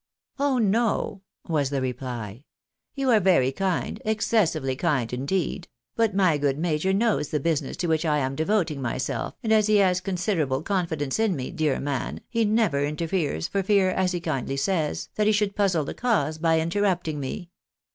"Oh 0.39 0.57
no!" 0.57 1.21
was 1.47 1.69
the 1.69 1.79
reply." 1.79 2.45
You 2.95 3.11
are 3.11 3.19
very 3.19 3.51
kind— 3.51 4.01
excessively 4.03 4.75
kind, 4.75 5.13
indeed; 5.13 5.67
but 5.95 6.15
my 6.15 6.39
good 6.39 6.57
major 6.57 6.91
knows 6.91 7.29
the 7.29 7.39
business 7.39 7.77
to 7.77 7.87
which 7.87 8.03
I 8.03 8.17
am 8.17 8.35
devoting 8.35 8.81
myself, 8.81 9.35
and 9.43 9.53
as 9.53 9.67
he 9.67 9.75
has 9.75 10.01
considerable 10.01 10.63
confidence 10.63 11.19
in 11.19 11.35
me, 11.35 11.51
dear 11.51 11.79
man, 11.79 12.21
he 12.29 12.45
never 12.45 12.83
interferes, 12.83 13.47
for 13.47 13.61
fear, 13.61 13.91
as 13.91 14.11
he 14.11 14.19
kindly 14.19 14.57
says, 14.57 15.09
that 15.17 15.27
he 15.27 15.33
sl\ould 15.33 15.55
puzzle 15.55 15.83
the 15.85 15.93
cause 15.93 16.39
by 16.39 16.59
interrupting 16.59 17.21
liie. 17.21 17.49